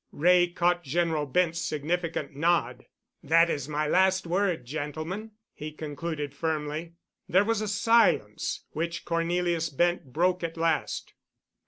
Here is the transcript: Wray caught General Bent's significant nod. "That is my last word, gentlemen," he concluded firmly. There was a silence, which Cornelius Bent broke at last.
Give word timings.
Wray 0.11 0.47
caught 0.47 0.83
General 0.83 1.27
Bent's 1.27 1.61
significant 1.61 2.35
nod. 2.35 2.87
"That 3.21 3.51
is 3.51 3.69
my 3.69 3.85
last 3.87 4.25
word, 4.25 4.65
gentlemen," 4.65 5.33
he 5.53 5.71
concluded 5.71 6.33
firmly. 6.33 6.95
There 7.29 7.45
was 7.45 7.61
a 7.61 7.67
silence, 7.67 8.65
which 8.71 9.05
Cornelius 9.05 9.69
Bent 9.69 10.11
broke 10.11 10.43
at 10.43 10.57
last. 10.57 11.13